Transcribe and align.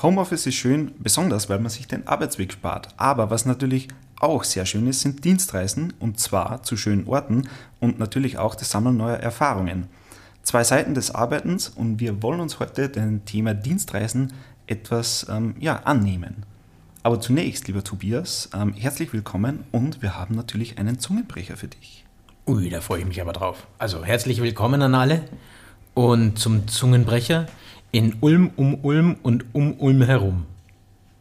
Homeoffice 0.00 0.46
ist 0.46 0.54
schön, 0.54 0.92
besonders 1.00 1.48
weil 1.48 1.58
man 1.58 1.70
sich 1.70 1.88
den 1.88 2.06
Arbeitsweg 2.06 2.52
spart. 2.52 2.88
Aber 2.98 3.30
was 3.30 3.46
natürlich 3.46 3.88
auch 4.20 4.44
sehr 4.44 4.64
schön 4.64 4.86
ist, 4.86 5.00
sind 5.00 5.24
Dienstreisen 5.24 5.92
und 5.98 6.20
zwar 6.20 6.62
zu 6.62 6.76
schönen 6.76 7.08
Orten 7.08 7.48
und 7.80 7.98
natürlich 7.98 8.38
auch 8.38 8.54
das 8.54 8.70
Sammeln 8.70 8.96
neuer 8.96 9.16
Erfahrungen. 9.16 9.88
Zwei 10.44 10.62
Seiten 10.62 10.94
des 10.94 11.10
Arbeitens 11.10 11.68
und 11.68 11.98
wir 11.98 12.22
wollen 12.22 12.38
uns 12.38 12.60
heute 12.60 12.88
dem 12.88 13.24
Thema 13.24 13.54
Dienstreisen 13.54 14.32
etwas 14.68 15.26
ähm, 15.28 15.56
ja, 15.58 15.80
annehmen. 15.80 16.44
Aber 17.02 17.20
zunächst, 17.20 17.66
lieber 17.66 17.82
Tobias, 17.82 18.50
ähm, 18.54 18.74
herzlich 18.74 19.12
willkommen 19.12 19.64
und 19.72 20.00
wir 20.00 20.16
haben 20.16 20.36
natürlich 20.36 20.78
einen 20.78 21.00
Zungenbrecher 21.00 21.56
für 21.56 21.68
dich. 21.68 22.04
Ui, 22.46 22.70
da 22.70 22.80
freue 22.80 23.00
ich 23.00 23.06
mich 23.06 23.20
aber 23.20 23.32
drauf. 23.32 23.66
Also 23.78 24.04
herzlich 24.04 24.40
willkommen 24.42 24.80
an 24.80 24.94
alle 24.94 25.24
und 25.94 26.38
zum 26.38 26.68
Zungenbrecher 26.68 27.46
in 27.92 28.16
Ulm, 28.20 28.50
um 28.56 28.84
Ulm 28.84 29.16
und 29.22 29.46
um 29.52 29.74
Ulm 29.78 30.02
herum. 30.02 30.46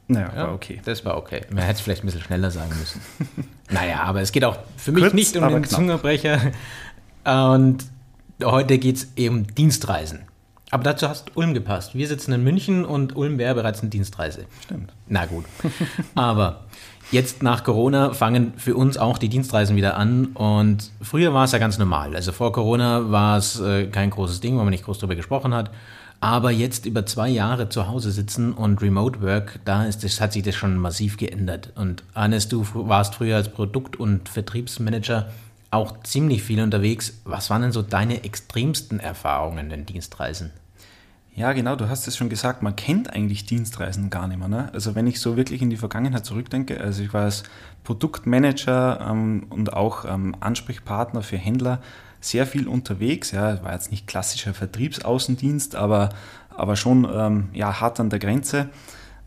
Naja, 0.07 0.31
ja, 0.35 0.43
war 0.43 0.53
okay. 0.53 0.81
Das 0.85 1.03
war 1.03 1.17
okay. 1.17 1.41
Man 1.49 1.63
hätte 1.63 1.75
es 1.75 1.81
vielleicht 1.81 2.03
ein 2.03 2.07
bisschen 2.07 2.21
schneller 2.21 2.49
sagen 2.49 2.71
müssen. 2.77 3.01
naja, 3.69 4.03
aber 4.03 4.21
es 4.21 4.31
geht 4.31 4.45
auch 4.45 4.57
für 4.77 4.91
mich 4.91 5.03
Kurz, 5.03 5.13
nicht 5.13 5.35
um 5.35 5.43
den 5.43 5.61
knapp. 5.63 5.69
Zungenbrecher. 5.69 6.39
Und 7.25 7.85
heute 8.43 8.77
geht 8.77 8.95
es 8.95 9.07
eben 9.17 9.39
um 9.39 9.47
Dienstreisen. 9.47 10.19
Aber 10.69 10.83
dazu 10.83 11.07
hast 11.07 11.35
Ulm 11.35 11.53
gepasst. 11.53 11.95
Wir 11.95 12.07
sitzen 12.07 12.33
in 12.33 12.43
München 12.43 12.83
und 12.85 13.15
Ulm 13.15 13.37
wäre 13.37 13.55
bereits 13.55 13.81
eine 13.81 13.89
Dienstreise. 13.89 14.45
Stimmt. 14.63 14.93
Na 15.07 15.25
gut. 15.25 15.45
Aber 16.15 16.65
jetzt 17.11 17.41
nach 17.41 17.63
Corona 17.63 18.11
fangen 18.13 18.53
für 18.57 18.75
uns 18.75 18.97
auch 18.97 19.17
die 19.17 19.29
Dienstreisen 19.29 19.75
wieder 19.77 19.95
an. 19.95 20.27
Und 20.27 20.91
früher 21.01 21.33
war 21.33 21.45
es 21.45 21.53
ja 21.53 21.57
ganz 21.59 21.77
normal. 21.77 22.15
Also 22.15 22.33
vor 22.33 22.51
Corona 22.51 23.11
war 23.11 23.37
es 23.37 23.59
äh, 23.59 23.87
kein 23.87 24.09
großes 24.09 24.41
Ding, 24.41 24.57
weil 24.57 24.65
man 24.65 24.71
nicht 24.71 24.83
groß 24.83 24.99
darüber 24.99 25.15
gesprochen 25.15 25.53
hat. 25.53 25.71
Aber 26.19 26.49
jetzt 26.49 26.85
über 26.85 27.05
zwei 27.05 27.29
Jahre 27.29 27.69
zu 27.69 27.87
Hause 27.87 28.11
sitzen 28.11 28.53
und 28.53 28.81
Remote 28.81 29.21
Work, 29.21 29.59
da 29.65 29.85
ist 29.85 30.03
das, 30.03 30.19
hat 30.19 30.33
sich 30.33 30.43
das 30.43 30.55
schon 30.55 30.77
massiv 30.77 31.17
geändert. 31.17 31.71
Und 31.75 32.03
Hannes, 32.15 32.47
du 32.47 32.65
warst 32.73 33.15
früher 33.15 33.35
als 33.35 33.49
Produkt- 33.49 33.97
und 33.97 34.27
Vertriebsmanager 34.27 35.29
auch 35.69 36.01
ziemlich 36.03 36.43
viel 36.43 36.61
unterwegs. 36.61 37.21
Was 37.23 37.49
waren 37.49 37.61
denn 37.61 37.71
so 37.71 37.83
deine 37.83 38.23
extremsten 38.23 38.99
Erfahrungen 38.99 39.69
in 39.69 39.85
Dienstreisen? 39.85 40.51
Ja, 41.37 41.53
genau, 41.53 41.75
du 41.75 41.87
hast 41.87 42.07
es 42.07 42.17
schon 42.17 42.29
gesagt, 42.29 42.63
man 42.63 42.75
kennt 42.75 43.13
eigentlich 43.13 43.45
Dienstreisen 43.45 44.09
gar 44.09 44.27
nicht 44.27 44.39
mehr. 44.39 44.47
Ne? 44.47 44.71
Also 44.73 44.95
wenn 44.95 45.05
ich 45.05 45.19
so 45.19 45.37
wirklich 45.37 45.61
in 45.61 45.69
die 45.69 45.77
Vergangenheit 45.77 46.25
zurückdenke, 46.25 46.81
also 46.81 47.03
ich 47.03 47.13
war 47.13 47.25
als 47.25 47.43
Produktmanager 47.83 49.07
ähm, 49.07 49.45
und 49.51 49.71
auch 49.71 50.05
ähm, 50.05 50.35
Ansprechpartner 50.39 51.21
für 51.21 51.37
Händler 51.37 51.79
sehr 52.21 52.47
viel 52.47 52.67
unterwegs. 52.67 53.29
Ja, 53.29 53.63
war 53.63 53.73
jetzt 53.73 53.91
nicht 53.91 54.07
klassischer 54.07 54.55
Vertriebsaußendienst, 54.55 55.75
aber, 55.75 56.09
aber 56.49 56.75
schon 56.75 57.07
ähm, 57.13 57.49
ja, 57.53 57.79
hart 57.79 57.99
an 57.99 58.09
der 58.09 58.17
Grenze. 58.17 58.69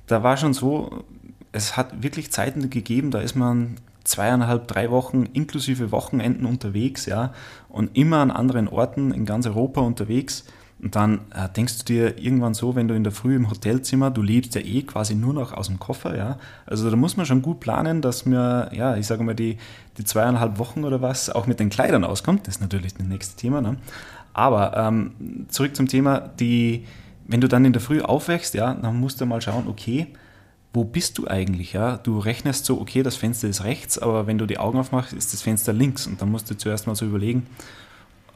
Da 0.09 0.25
war 0.25 0.37
schon 0.37 0.53
so, 0.53 1.05
es 1.53 1.77
hat 1.77 2.03
wirklich 2.03 2.33
Zeiten 2.33 2.71
gegeben, 2.71 3.13
da 3.13 3.21
ist 3.21 3.37
man 3.37 3.77
zweieinhalb, 4.03 4.67
drei 4.67 4.91
Wochen 4.91 5.27
inklusive 5.33 5.93
Wochenenden 5.93 6.45
unterwegs, 6.45 7.07
ja, 7.07 7.33
und 7.69 7.97
immer 7.97 8.17
an 8.17 8.33
anderen 8.33 8.67
Orten 8.67 9.13
in 9.13 9.27
ganz 9.27 9.47
Europa 9.47 9.81
unterwegs. 9.81 10.45
Und 10.83 10.97
dann 10.97 11.21
äh, 11.35 11.49
denkst 11.55 11.79
du 11.79 11.85
dir 11.85 12.19
irgendwann 12.19 12.55
so, 12.55 12.75
wenn 12.75 12.89
du 12.89 12.95
in 12.95 13.05
der 13.05 13.13
Früh 13.13 13.37
im 13.37 13.51
Hotelzimmer, 13.51 14.11
du 14.11 14.23
lebst 14.23 14.55
ja 14.55 14.63
eh 14.63 14.83
quasi 14.83 15.15
nur 15.15 15.35
noch 15.35 15.53
aus 15.53 15.67
dem 15.67 15.79
Koffer, 15.79 16.17
ja. 16.17 16.39
Also 16.65 16.89
da 16.89 16.97
muss 16.97 17.19
man 17.19 17.27
schon 17.27 17.43
gut 17.43 17.61
planen, 17.61 18.01
dass 18.01 18.25
mir, 18.25 18.71
ja, 18.73 18.97
ich 18.97 19.07
sage 19.07 19.23
mal, 19.23 19.35
die, 19.35 19.59
die 19.99 20.05
zweieinhalb 20.05 20.59
Wochen 20.59 20.85
oder 20.85 21.03
was 21.03 21.29
auch 21.29 21.47
mit 21.47 21.61
den 21.61 21.69
Kleidern 21.69 22.05
auskommt. 22.05 22.47
Das 22.47 22.57
ist 22.57 22.61
natürlich 22.61 22.95
das 22.95 23.07
nächste 23.07 23.37
Thema. 23.37 23.61
Ne? 23.61 23.77
Aber 24.33 24.75
ähm, 24.77 25.47
zurück 25.49 25.77
zum 25.77 25.87
Thema, 25.87 26.21
die, 26.21 26.87
wenn 27.27 27.43
du 27.43 27.49
dann 27.49 27.65
in 27.67 27.75
der 27.75 27.83
Früh 27.83 28.01
aufwächst, 28.01 28.55
ja, 28.55 28.73
dann 28.73 28.99
musst 28.99 29.21
du 29.21 29.27
mal 29.27 29.43
schauen, 29.43 29.67
okay, 29.69 30.07
wo 30.73 30.85
bist 30.85 31.19
du 31.19 31.27
eigentlich? 31.27 31.75
Ja? 31.75 31.99
Du 31.99 32.19
rechnest 32.19 32.65
so, 32.65 32.81
okay, 32.81 33.03
das 33.03 33.17
Fenster 33.17 33.49
ist 33.49 33.65
rechts, 33.65 33.99
aber 33.99 34.27
wenn 34.27 34.39
du 34.39 34.47
die 34.47 34.59
Augen 34.59 34.79
aufmachst, 34.79 35.13
ist 35.13 35.35
das 35.35 35.43
Fenster 35.43 35.75
links. 35.75 36.07
Und 36.07 36.23
dann 36.23 36.31
musst 36.31 36.51
du 36.51 36.57
zuerst 36.57 36.87
mal 36.87 36.95
so 36.95 37.05
überlegen, 37.05 37.47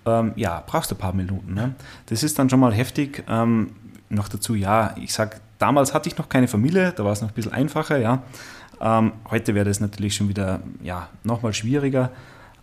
ähm, 0.06 0.32
ja, 0.36 0.62
brauchst 0.66 0.90
du 0.90 0.94
ein 0.94 0.98
paar 0.98 1.14
Minuten. 1.14 1.54
Ne? 1.54 1.74
Das 2.06 2.22
ist 2.22 2.38
dann 2.38 2.50
schon 2.50 2.60
mal 2.60 2.72
heftig. 2.72 3.24
Ähm, 3.28 3.70
noch 4.08 4.28
dazu, 4.28 4.54
ja, 4.54 4.94
ich 4.96 5.12
sag, 5.12 5.40
damals 5.58 5.94
hatte 5.94 6.08
ich 6.08 6.18
noch 6.18 6.28
keine 6.28 6.48
Familie, 6.48 6.92
da 6.92 7.04
war 7.04 7.12
es 7.12 7.20
noch 7.20 7.28
ein 7.28 7.34
bisschen 7.34 7.52
einfacher, 7.52 7.98
ja. 7.98 8.22
Ähm, 8.80 9.12
heute 9.30 9.54
wäre 9.54 9.64
das 9.64 9.80
natürlich 9.80 10.14
schon 10.14 10.28
wieder, 10.28 10.60
ja, 10.82 11.08
nochmal 11.22 11.54
schwieriger. 11.54 12.10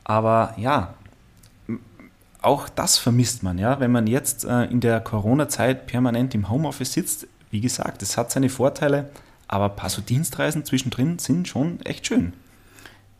Aber 0.03 0.53
ja, 0.57 0.93
auch 2.41 2.69
das 2.69 2.97
vermisst 2.97 3.43
man, 3.43 3.57
ja, 3.57 3.79
wenn 3.79 3.91
man 3.91 4.07
jetzt 4.07 4.45
äh, 4.45 4.63
in 4.65 4.79
der 4.79 4.99
Corona-Zeit 4.99 5.87
permanent 5.87 6.33
im 6.35 6.49
Homeoffice 6.49 6.93
sitzt. 6.93 7.27
Wie 7.51 7.61
gesagt, 7.61 8.01
es 8.01 8.17
hat 8.17 8.31
seine 8.31 8.49
Vorteile, 8.49 9.09
aber 9.47 9.65
ein 9.65 9.75
paar 9.75 9.89
so 9.89 10.01
Dienstreisen 10.01 10.65
zwischendrin 10.65 11.19
sind 11.19 11.47
schon 11.47 11.81
echt 11.81 12.07
schön. 12.07 12.33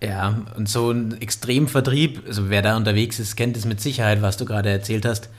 Ja, 0.04 0.36
und 0.58 0.68
so 0.68 0.92
ein 0.92 1.22
Extremvertrieb, 1.22 2.24
also 2.28 2.50
wer 2.50 2.64
da 2.64 2.76
unterwegs 2.76 3.20
ist, 3.20 3.36
kennt 3.36 3.56
es 3.56 3.66
mit 3.66 3.80
Sicherheit, 3.80 4.22
was 4.22 4.36
du 4.36 4.46
gerade 4.46 4.70
erzählt 4.70 5.06
hast. 5.06 5.30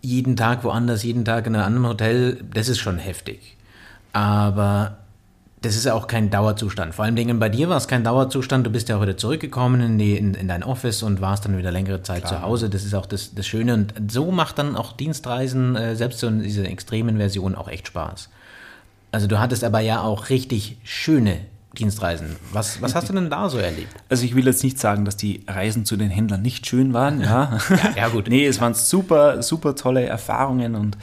Jeden 0.00 0.36
Tag 0.36 0.62
woanders, 0.62 1.02
jeden 1.02 1.24
Tag 1.24 1.46
in 1.46 1.56
einem 1.56 1.64
anderen 1.64 1.88
Hotel, 1.88 2.44
das 2.54 2.68
ist 2.68 2.78
schon 2.78 2.98
heftig. 2.98 3.56
Aber 4.12 4.98
das 5.62 5.76
ist 5.76 5.88
auch 5.88 6.06
kein 6.06 6.30
Dauerzustand. 6.30 6.94
Vor 6.94 7.04
allen 7.04 7.16
Dingen 7.16 7.38
bei 7.38 7.48
dir 7.48 7.68
war 7.68 7.76
es 7.76 7.88
kein 7.88 8.04
Dauerzustand. 8.04 8.66
Du 8.66 8.70
bist 8.70 8.88
ja 8.88 8.98
heute 8.98 9.16
zurückgekommen 9.16 9.80
in, 9.80 9.98
die, 9.98 10.16
in, 10.16 10.34
in 10.34 10.48
dein 10.48 10.62
Office 10.62 11.02
und 11.02 11.20
warst 11.20 11.44
dann 11.44 11.56
wieder 11.56 11.70
längere 11.70 12.02
Zeit 12.02 12.24
Klar. 12.24 12.40
zu 12.40 12.42
Hause. 12.42 12.68
Das 12.68 12.84
ist 12.84 12.94
auch 12.94 13.06
das, 13.06 13.34
das 13.34 13.46
Schöne. 13.46 13.74
Und 13.74 14.12
so 14.12 14.30
macht 14.30 14.58
dann 14.58 14.76
auch 14.76 14.92
Dienstreisen, 14.92 15.76
äh, 15.76 15.96
selbst 15.96 16.18
so 16.20 16.26
in 16.28 16.42
dieser 16.42 16.64
extremen 16.64 17.16
Version, 17.16 17.54
auch 17.54 17.68
echt 17.68 17.88
Spaß. 17.88 18.28
Also 19.12 19.26
du 19.26 19.38
hattest 19.38 19.62
aber 19.62 19.80
ja 19.80 20.00
auch 20.00 20.30
richtig 20.30 20.78
schöne 20.82 21.38
Dienstreisen. 21.78 22.36
Was, 22.52 22.82
was 22.82 22.94
hast 22.94 23.08
du 23.08 23.14
denn 23.14 23.30
da 23.30 23.48
so 23.48 23.58
erlebt? 23.58 23.94
Also 24.08 24.24
ich 24.24 24.34
will 24.34 24.46
jetzt 24.46 24.62
nicht 24.62 24.78
sagen, 24.78 25.04
dass 25.04 25.16
die 25.16 25.44
Reisen 25.48 25.84
zu 25.84 25.96
den 25.96 26.10
Händlern 26.10 26.42
nicht 26.42 26.66
schön 26.66 26.92
waren. 26.92 27.20
Ja, 27.20 27.58
ja, 27.70 27.90
ja 27.96 28.08
gut. 28.08 28.28
nee, 28.28 28.46
es 28.46 28.60
waren 28.60 28.74
super, 28.74 29.42
super 29.42 29.74
tolle 29.74 30.04
Erfahrungen 30.04 30.74
und 30.74 30.98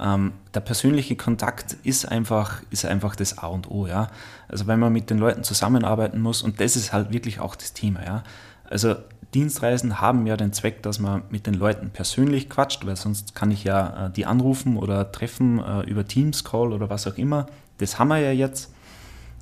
ähm, 0.00 0.32
der 0.54 0.60
persönliche 0.60 1.16
Kontakt 1.16 1.76
ist 1.84 2.06
einfach, 2.06 2.62
ist 2.70 2.84
einfach 2.84 3.16
das 3.16 3.38
A 3.38 3.46
und 3.48 3.70
O. 3.70 3.86
Ja? 3.86 4.08
Also 4.48 4.66
wenn 4.66 4.80
man 4.80 4.92
mit 4.92 5.10
den 5.10 5.18
Leuten 5.18 5.44
zusammenarbeiten 5.44 6.20
muss 6.20 6.42
und 6.42 6.60
das 6.60 6.76
ist 6.76 6.92
halt 6.92 7.12
wirklich 7.12 7.40
auch 7.40 7.54
das 7.56 7.72
Thema. 7.72 8.04
Ja? 8.04 8.22
Also 8.64 8.96
Dienstreisen 9.34 10.00
haben 10.00 10.26
ja 10.26 10.36
den 10.36 10.52
Zweck, 10.52 10.82
dass 10.82 10.98
man 10.98 11.22
mit 11.30 11.46
den 11.46 11.54
Leuten 11.54 11.90
persönlich 11.90 12.48
quatscht, 12.48 12.86
weil 12.86 12.96
sonst 12.96 13.34
kann 13.34 13.50
ich 13.50 13.64
ja 13.64 14.06
äh, 14.06 14.10
die 14.10 14.24
anrufen 14.24 14.76
oder 14.76 15.12
treffen 15.12 15.58
äh, 15.58 15.82
über 15.82 16.06
Teams 16.06 16.44
Call 16.44 16.72
oder 16.72 16.88
was 16.88 17.06
auch 17.06 17.16
immer. 17.16 17.46
Das 17.78 17.98
haben 17.98 18.08
wir 18.08 18.18
ja 18.18 18.32
jetzt. 18.32 18.72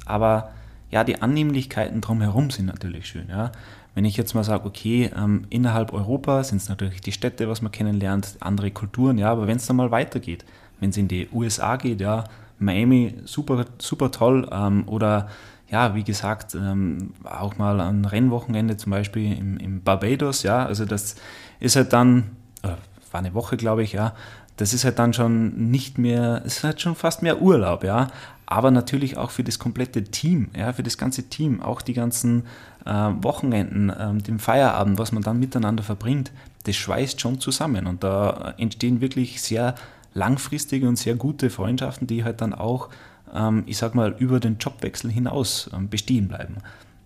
Aber 0.05 0.51
ja, 0.91 1.05
die 1.05 1.21
Annehmlichkeiten 1.21 2.01
drumherum 2.01 2.51
sind 2.51 2.67
natürlich 2.67 3.07
schön. 3.07 3.29
Ja. 3.29 3.53
Wenn 3.95 4.05
ich 4.05 4.17
jetzt 4.17 4.35
mal 4.35 4.45
sage, 4.45 4.67
okay, 4.67 5.11
ähm, 5.17 5.47
innerhalb 5.51 5.93
Europa 5.93 6.45
sind 6.45 6.59
es 6.59 6.69
natürlich 6.69 7.01
die 7.01 7.13
Städte, 7.13 7.49
was 7.49 7.63
man 7.63 7.73
kennenlernt, 7.73 8.37
andere 8.41 8.71
Kulturen, 8.71 9.19
ja, 9.19 9.31
aber 9.33 9.47
wenn 9.47 9.57
es 9.57 9.67
dann 9.67 9.77
mal 9.77 9.91
weitergeht, 9.91 10.45
wenn 10.81 10.91
es 10.91 10.97
in 10.97 11.09
die 11.09 11.29
USA 11.33 11.77
geht, 11.77 12.01
ja, 12.01 12.25
Miami, 12.59 13.15
super, 13.25 13.65
super 13.79 14.11
toll, 14.11 14.49
ähm, 14.53 14.85
oder 14.87 15.29
ja, 15.69 15.95
wie 15.95 16.05
gesagt, 16.05 16.55
ähm, 16.55 17.15
auch 17.25 17.57
mal 17.57 17.81
ein 17.81 18.05
Rennwochenende 18.05 18.77
zum 18.77 18.91
Beispiel 18.91 19.37
im, 19.37 19.57
im 19.57 19.83
Barbados, 19.83 20.43
ja, 20.43 20.65
also 20.65 20.85
das 20.85 21.17
ist 21.59 21.77
halt 21.77 21.93
dann, 21.93 22.37
äh, 22.63 22.69
war 23.11 23.21
eine 23.21 23.35
Woche, 23.35 23.57
glaube 23.57 23.83
ich, 23.83 23.93
ja, 23.93 24.15
das 24.59 24.73
ist 24.73 24.85
halt 24.85 24.99
dann 24.99 25.13
schon 25.13 25.71
nicht 25.71 25.99
mehr, 25.99 26.43
es 26.45 26.59
ist 26.59 26.65
halt 26.65 26.81
schon 26.81 26.95
fast 26.95 27.23
mehr 27.23 27.43
Urlaub, 27.43 27.83
ja 27.83 28.09
aber 28.47 28.71
natürlich 28.71 29.17
auch 29.17 29.31
für 29.31 29.43
das 29.45 29.59
komplette 29.59 30.05
Team, 30.05 30.49
ja, 30.57 30.73
für 30.73 30.84
das 30.84 30.97
ganze 30.97 31.25
Team, 31.25 31.61
auch 31.61 31.83
die 31.83 31.95
ganzen 31.95 32.45
äh, 32.84 32.91
Wochenenden, 32.91 33.91
äh, 33.91 34.15
den 34.15 34.39
Feierabend, 34.39 34.99
was 34.99 35.12
man 35.12 35.23
dann 35.23 35.41
miteinander 35.41 35.83
verbringt, 35.83 36.31
das 36.65 36.77
schweißt 36.77 37.21
schon 37.21 37.41
zusammen 37.41 37.87
und 37.87 38.05
da 38.05 38.55
entstehen 38.57 39.01
wirklich 39.01 39.43
sehr 39.43 39.75
langfristige 40.15 40.89
und 40.89 40.97
sehr 40.97 41.17
gute 41.17 41.51
Freundschaften, 41.51 42.07
die 42.07 42.25
halt 42.25 42.41
dann 42.41 42.54
auch, 42.54 42.89
ähm, 43.34 43.65
ich 43.66 43.77
sag 43.77 43.95
mal, 43.95 44.15
über 44.19 44.41
den 44.41 44.59
Jobwechsel 44.59 45.10
hinaus 45.10 45.69
ähm, 45.75 45.89
bestehen 45.89 46.28
bleiben. 46.28 46.57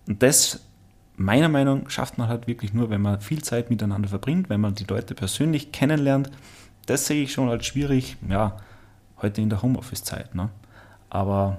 Und 0.07 0.23
das, 0.23 0.61
meiner 1.17 1.49
Meinung 1.49 1.83
nach, 1.83 1.89
schafft 1.89 2.17
man 2.17 2.29
halt 2.29 2.47
wirklich 2.47 2.73
nur, 2.73 2.89
wenn 2.89 3.01
man 3.01 3.19
viel 3.19 3.43
Zeit 3.43 3.69
miteinander 3.69 4.09
verbringt, 4.09 4.49
wenn 4.49 4.61
man 4.61 4.75
die 4.75 4.85
Leute 4.85 5.15
persönlich 5.15 5.71
kennenlernt. 5.71 6.31
Das 6.85 7.07
sehe 7.07 7.23
ich 7.23 7.33
schon 7.33 7.49
als 7.49 7.65
schwierig, 7.65 8.17
ja, 8.29 8.57
heute 9.21 9.41
in 9.41 9.49
der 9.49 9.61
Homeoffice-Zeit. 9.61 10.33
Ne? 10.33 10.49
Aber 11.11 11.57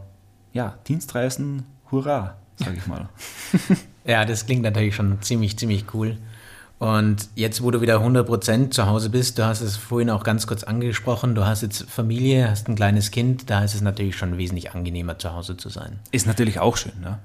ja, 0.55 0.79
Dienstreisen, 0.89 1.65
hurra, 1.91 2.37
sage 2.57 2.79
ich 2.79 2.87
mal. 2.87 3.09
ja, 4.05 4.25
das 4.25 4.47
klingt 4.47 4.63
natürlich 4.63 4.97
schon 4.97 5.21
ziemlich, 5.21 5.59
ziemlich 5.59 5.85
cool. 5.93 6.17
Und 6.79 7.29
jetzt, 7.37 7.63
wo 7.63 7.71
du 7.71 7.81
wieder 7.83 7.99
100% 7.99 8.71
zu 8.71 8.87
Hause 8.87 9.11
bist, 9.11 9.39
du 9.39 9.45
hast 9.45 9.61
es 9.61 9.77
vorhin 9.77 10.11
auch 10.11 10.25
ganz 10.25 10.47
kurz 10.47 10.65
angesprochen, 10.65 11.35
du 11.35 11.45
hast 11.45 11.63
jetzt 11.63 11.89
Familie, 11.89 12.51
hast 12.51 12.67
ein 12.69 12.75
kleines 12.75 13.11
Kind, 13.11 13.51
da 13.51 13.63
ist 13.63 13.75
es 13.75 13.83
natürlich 13.83 14.17
schon 14.17 14.39
wesentlich 14.39 14.73
angenehmer, 14.73 15.19
zu 15.19 15.33
Hause 15.33 15.57
zu 15.57 15.69
sein. 15.69 16.01
Ist 16.11 16.27
natürlich 16.27 16.59
auch 16.59 16.77
schön, 16.77 16.99
ne? 17.01 17.19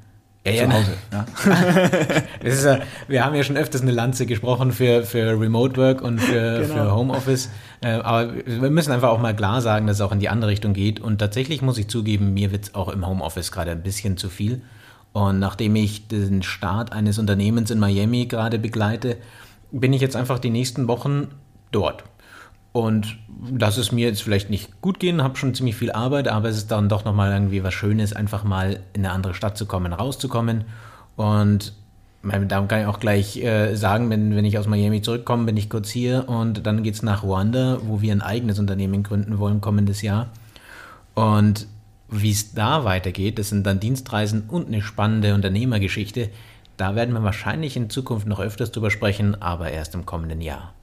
Ja, 0.52 0.64
ja, 0.64 0.70
zu 0.70 0.74
Hause. 0.74 0.94
Ja. 1.12 1.26
Ja, 2.78 2.80
wir 3.08 3.26
haben 3.26 3.36
ja 3.36 3.44
schon 3.44 3.58
öfters 3.58 3.82
eine 3.82 3.92
Lanze 3.92 4.26
gesprochen 4.26 4.72
für, 4.72 5.04
für 5.04 5.40
Remote 5.40 5.78
Work 5.78 6.02
und 6.02 6.20
für, 6.20 6.62
Genau. 6.62 6.74
für 6.74 6.96
Homeoffice. 6.96 7.50
Äh, 7.82 7.90
aber 7.90 8.34
wir 8.46 8.70
müssen 8.70 8.92
einfach 8.92 9.10
auch 9.10 9.20
mal 9.20 9.36
klar 9.36 9.62
sagen, 9.62 9.88
dass 9.88 9.98
es 9.98 10.02
auch 10.02 10.12
in 10.12 10.20
die 10.20 10.30
andere 10.30 10.52
Richtung 10.52 10.74
geht. 10.74 11.00
Und 11.00 11.18
tatsächlich 11.20 11.62
muss 11.62 11.78
ich 11.78 11.88
zugeben, 11.88 12.34
mir 12.34 12.52
wird 12.52 12.66
es 12.66 12.76
auch 12.76 12.90
im 12.90 13.06
Homeoffice 13.06 13.52
gerade 13.52 13.72
ein 13.72 13.84
bisschen 13.84 14.18
zu 14.18 14.30
viel. 14.30 14.62
Und 15.14 15.40
nachdem 15.40 15.76
ich 15.76 16.08
den 16.08 16.44
Start 16.44 16.92
eines 16.94 17.18
Unternehmens 17.18 17.72
in 17.72 17.80
Miami 17.80 18.26
gerade 18.26 18.60
begleite, 18.60 19.18
bin 19.72 19.94
ich 19.94 20.02
jetzt 20.02 20.16
einfach 20.16 20.40
die 20.40 20.50
nächsten 20.50 20.88
Wochen 20.88 21.28
dort. 21.72 22.04
Und 22.78 23.18
dass 23.50 23.78
es 23.78 23.92
mir 23.92 24.08
jetzt 24.08 24.22
vielleicht 24.22 24.52
nicht 24.52 24.82
gut 24.82 25.00
gehen, 25.00 25.24
habe 25.24 25.36
schon 25.36 25.56
ziemlich 25.56 25.76
viel 25.76 25.92
Arbeit, 25.92 26.28
aber 26.28 26.48
es 26.48 26.58
ist 26.58 26.70
dann 26.70 26.90
doch 26.90 27.06
nochmal 27.06 27.32
irgendwie 27.32 27.64
was 27.64 27.74
Schönes, 27.74 28.14
einfach 28.14 28.44
mal 28.44 28.82
in 28.94 29.04
eine 29.04 29.16
andere 29.16 29.34
Stadt 29.34 29.58
zu 29.58 29.66
kommen, 29.66 29.94
rauszukommen. 29.94 30.66
Und 31.16 31.74
Damen 32.22 32.68
kann 32.68 32.82
ich 32.82 32.86
auch 32.86 33.00
gleich 33.00 33.38
äh, 33.38 33.74
sagen, 33.74 34.12
wenn, 34.12 34.36
wenn 34.36 34.46
ich 34.46 34.60
aus 34.60 34.68
Miami 34.68 35.02
zurückkomme, 35.02 35.46
bin 35.46 35.58
ich 35.58 35.72
kurz 35.72 35.90
hier 35.90 36.30
und 36.30 36.68
dann 36.68 36.84
geht 36.84 36.94
es 36.94 37.02
nach 37.02 37.24
Ruanda, 37.24 37.80
wo 37.82 38.00
wir 38.02 38.12
ein 38.12 38.22
eigenes 38.22 38.60
Unternehmen 38.60 39.02
gründen 39.02 39.40
wollen 39.40 39.60
kommendes 39.60 40.04
Jahr. 40.04 40.28
Und 41.16 41.66
wie 42.10 42.30
es 42.30 42.54
da 42.54 42.84
weitergeht, 42.84 43.40
das 43.40 43.50
sind 43.50 43.66
dann 43.66 43.80
Dienstreisen 43.80 44.44
und 44.50 44.68
eine 44.68 44.84
spannende 44.84 45.34
Unternehmergeschichte. 45.34 46.30
Da 46.78 46.94
werden 46.94 47.16
wir 47.16 47.24
wahrscheinlich 47.24 47.76
in 47.76 47.90
Zukunft 47.90 48.28
noch 48.28 48.40
öfters 48.40 48.72
drüber 48.72 48.92
sprechen, 48.92 49.42
aber 49.42 49.72
erst 49.72 49.96
im 49.96 50.06
kommenden 50.06 50.42
Jahr. 50.42 50.76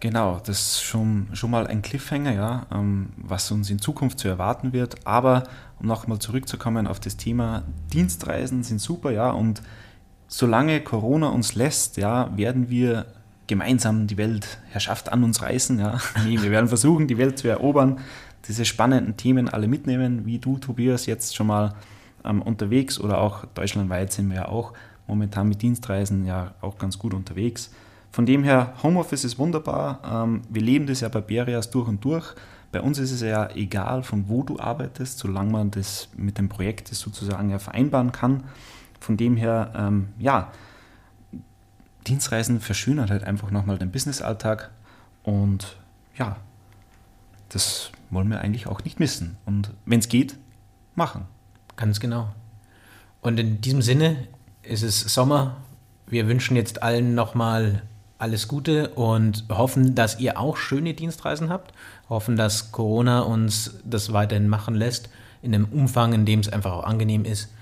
Genau, 0.00 0.40
das 0.44 0.60
ist 0.60 0.82
schon, 0.82 1.28
schon 1.34 1.50
mal 1.50 1.66
ein 1.66 1.82
Cliffhanger, 1.82 2.32
ja, 2.32 2.66
ähm, 2.72 3.10
was 3.18 3.50
uns 3.50 3.68
in 3.68 3.78
Zukunft 3.78 4.18
zu 4.18 4.28
erwarten 4.28 4.72
wird. 4.72 5.06
Aber 5.06 5.44
um 5.78 5.86
nochmal 5.86 6.18
zurückzukommen 6.18 6.86
auf 6.86 7.00
das 7.00 7.18
Thema, 7.18 7.64
Dienstreisen 7.92 8.62
sind 8.62 8.80
super, 8.80 9.10
ja, 9.10 9.30
und 9.30 9.62
solange 10.26 10.80
Corona 10.80 11.28
uns 11.28 11.54
lässt, 11.54 11.98
ja, 11.98 12.34
werden 12.34 12.70
wir 12.70 13.06
gemeinsam 13.46 14.06
die 14.06 14.16
Weltherrschaft 14.16 15.12
an 15.12 15.22
uns 15.22 15.42
reißen, 15.42 15.78
ja. 15.78 15.98
Nee, 16.24 16.40
wir 16.40 16.50
werden 16.50 16.68
versuchen, 16.68 17.06
die 17.06 17.18
Welt 17.18 17.38
zu 17.38 17.48
erobern, 17.48 17.98
diese 18.48 18.64
spannenden 18.64 19.18
Themen 19.18 19.50
alle 19.50 19.68
mitnehmen, 19.68 20.24
wie 20.24 20.38
du, 20.38 20.56
Tobias, 20.56 21.04
jetzt 21.04 21.36
schon 21.36 21.48
mal 21.48 21.74
ähm, 22.24 22.40
unterwegs 22.40 22.98
oder 22.98 23.18
auch 23.18 23.44
deutschlandweit 23.54 24.12
sind 24.14 24.30
wir 24.30 24.36
ja 24.36 24.48
auch 24.48 24.72
momentan 25.06 25.48
mit 25.48 25.60
Dienstreisen 25.60 26.24
ja 26.24 26.54
auch 26.62 26.78
ganz 26.78 26.98
gut 26.98 27.12
unterwegs. 27.12 27.70
Von 28.12 28.26
dem 28.26 28.42
her, 28.42 28.74
Homeoffice 28.82 29.24
ist 29.24 29.38
wunderbar. 29.38 30.00
Ähm, 30.04 30.42
wir 30.48 30.62
leben 30.62 30.86
das 30.86 31.00
ja 31.00 31.08
bei 31.08 31.20
Berias 31.20 31.70
durch 31.70 31.88
und 31.88 32.04
durch. 32.04 32.34
Bei 32.72 32.80
uns 32.80 32.98
ist 32.98 33.10
es 33.10 33.20
ja 33.20 33.50
egal, 33.50 34.02
von 34.02 34.28
wo 34.28 34.42
du 34.42 34.58
arbeitest, 34.58 35.18
solange 35.18 35.50
man 35.50 35.70
das 35.70 36.08
mit 36.16 36.38
dem 36.38 36.48
Projekt 36.48 36.88
sozusagen 36.88 37.50
ja 37.50 37.58
vereinbaren 37.58 38.12
kann. 38.12 38.44
Von 39.00 39.16
dem 39.16 39.36
her, 39.36 39.72
ähm, 39.76 40.08
ja, 40.18 40.52
Dienstreisen 42.06 42.60
verschönert 42.60 43.10
halt 43.10 43.24
einfach 43.24 43.50
nochmal 43.50 43.78
den 43.78 43.90
Businessalltag 43.90 44.70
und 45.22 45.76
ja, 46.16 46.36
das 47.48 47.90
wollen 48.10 48.28
wir 48.28 48.40
eigentlich 48.40 48.66
auch 48.66 48.84
nicht 48.84 49.00
missen. 49.00 49.36
Und 49.44 49.72
wenn 49.84 50.00
es 50.00 50.08
geht, 50.08 50.36
machen. 50.94 51.26
Ganz 51.76 52.00
genau. 52.00 52.32
Und 53.20 53.38
in 53.38 53.60
diesem 53.60 53.82
Sinne 53.82 54.28
ist 54.62 54.82
es 54.82 55.00
Sommer. 55.00 55.56
Wir 56.06 56.26
wünschen 56.26 56.56
jetzt 56.56 56.82
allen 56.82 57.14
nochmal 57.14 57.82
alles 58.20 58.48
Gute 58.48 58.90
und 58.90 59.44
hoffen, 59.48 59.94
dass 59.94 60.20
ihr 60.20 60.38
auch 60.38 60.56
schöne 60.56 60.94
Dienstreisen 60.94 61.48
habt. 61.48 61.72
Hoffen, 62.08 62.36
dass 62.36 62.72
Corona 62.72 63.20
uns 63.20 63.78
das 63.84 64.12
weiterhin 64.12 64.48
machen 64.48 64.74
lässt, 64.74 65.08
in 65.42 65.54
einem 65.54 65.66
Umfang, 65.66 66.12
in 66.12 66.26
dem 66.26 66.40
es 66.40 66.48
einfach 66.48 66.72
auch 66.72 66.84
angenehm 66.84 67.24
ist. 67.24 67.52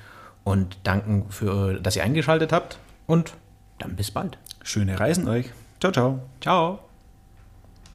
Und 0.45 0.79
danken 0.85 1.27
für, 1.31 1.75
dass 1.81 1.97
ihr 1.97 2.05
eingeschaltet 2.05 2.53
habt. 2.53 2.79
Und 3.07 3.35
dann 3.79 3.97
bis 3.97 4.11
bald. 4.11 4.39
Schöne 4.63 4.99
Reisen 4.99 5.29
euch. 5.29 5.51
Ciao, 5.81 5.93
ciao. 5.93 6.21
Ciao. 6.41 6.88